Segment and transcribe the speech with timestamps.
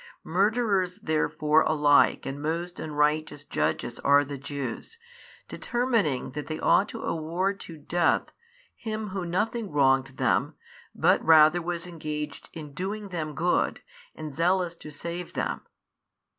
[0.25, 4.97] Murderers therefore alike and most unrighteous judges are the Jews,
[5.47, 8.31] determining that they ought to award to death
[8.75, 10.55] Him who nothing wronged them
[10.95, 13.81] but rather was engaged in doing them good
[14.15, 15.61] and zealous to save them.